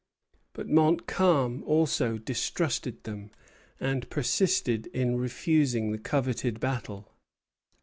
But 0.53 0.67
Montcalm 0.67 1.61
also 1.61 2.17
distrusted 2.17 3.03
them, 3.03 3.29
and 3.79 4.09
persisted 4.09 4.87
in 4.87 5.15
refusing 5.15 5.91
the 5.91 5.99
coveted 5.99 6.59
battle. 6.59 7.13